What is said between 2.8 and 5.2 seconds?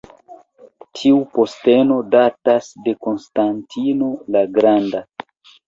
de Konstantino la Granda.